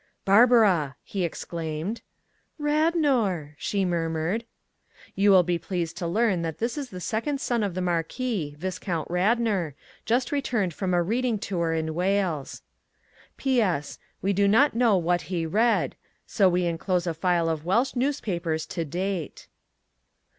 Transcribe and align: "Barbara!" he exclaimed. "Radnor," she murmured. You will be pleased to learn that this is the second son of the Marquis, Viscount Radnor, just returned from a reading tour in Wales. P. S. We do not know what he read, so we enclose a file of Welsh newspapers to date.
"Barbara!" 0.25 0.95
he 1.03 1.23
exclaimed. 1.23 2.01
"Radnor," 2.57 3.53
she 3.59 3.85
murmured. 3.85 4.45
You 5.13 5.29
will 5.29 5.43
be 5.43 5.59
pleased 5.59 5.95
to 5.97 6.07
learn 6.07 6.41
that 6.41 6.57
this 6.57 6.75
is 6.75 6.89
the 6.89 6.99
second 6.99 7.39
son 7.39 7.61
of 7.61 7.75
the 7.75 7.81
Marquis, 7.83 8.55
Viscount 8.57 9.07
Radnor, 9.11 9.75
just 10.03 10.31
returned 10.31 10.73
from 10.73 10.95
a 10.95 11.03
reading 11.03 11.37
tour 11.37 11.71
in 11.75 11.93
Wales. 11.93 12.63
P. 13.37 13.61
S. 13.61 13.99
We 14.23 14.33
do 14.33 14.47
not 14.47 14.73
know 14.73 14.97
what 14.97 15.21
he 15.29 15.45
read, 15.45 15.95
so 16.25 16.49
we 16.49 16.65
enclose 16.65 17.05
a 17.05 17.13
file 17.13 17.47
of 17.47 17.63
Welsh 17.63 17.95
newspapers 17.95 18.65
to 18.65 18.83
date. 18.83 19.49